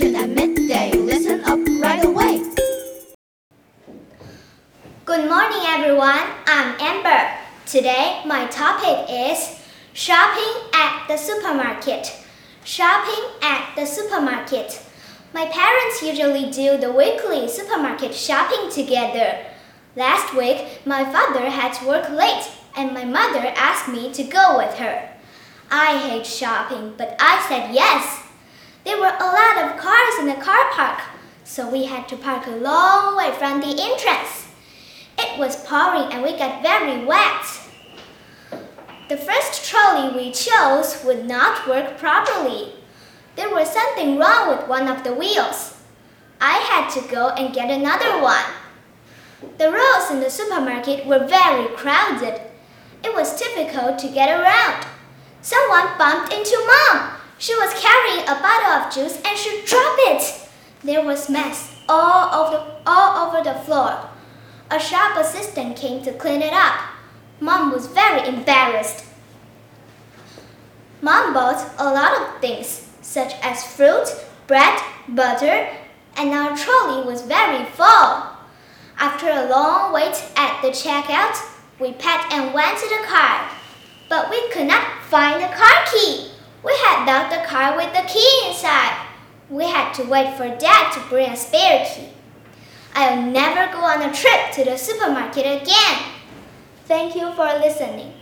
[0.00, 0.92] at midday.
[0.92, 2.38] Listen up right away.
[5.04, 6.22] Good morning, everyone.
[6.46, 7.28] I'm Amber.
[7.66, 9.60] Today, my topic is
[9.94, 12.16] shopping at the supermarket.
[12.64, 14.80] Shopping at the supermarket.
[15.34, 19.44] My parents usually do the weekly supermarket shopping together.
[19.96, 24.58] Last week, my father had to work late and my mother asked me to go
[24.58, 25.10] with her.
[25.72, 28.27] I hate shopping, but I said yes.
[28.88, 31.02] There were a lot of cars in the car park,
[31.44, 34.48] so we had to park a long way from the entrance.
[35.18, 37.44] It was pouring and we got very wet.
[39.10, 42.76] The first trolley we chose would not work properly.
[43.36, 45.82] There was something wrong with one of the wheels.
[46.40, 48.46] I had to go and get another one.
[49.58, 52.40] The roads in the supermarket were very crowded.
[53.04, 54.86] It was difficult to get around.
[55.42, 57.18] Someone bumped into Mom.
[57.40, 58.34] She was carrying a
[58.92, 60.48] juice and she dropped it.
[60.82, 64.08] There was mess all over, all over the floor.
[64.70, 66.80] A shop assistant came to clean it up.
[67.40, 69.04] Mom was very embarrassed.
[71.00, 74.08] Mom bought a lot of things, such as fruit,
[74.46, 75.68] bread, butter,
[76.16, 78.26] and our trolley was very full.
[78.98, 81.40] After a long wait at the checkout,
[81.78, 83.48] we packed and went to the car.
[84.08, 86.27] But we could not find the car key.
[87.08, 89.06] Locked the car with the key inside.
[89.48, 92.08] We had to wait for Dad to bring a spare key.
[92.92, 96.02] I'll never go on a trip to the supermarket again.
[96.84, 98.12] Thank you for listening.